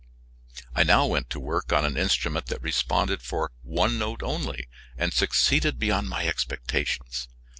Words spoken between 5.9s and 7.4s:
my expectations.